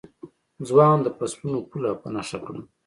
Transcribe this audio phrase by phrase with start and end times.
[0.67, 2.61] ځوان د فصلونو پوله په نښه کړه.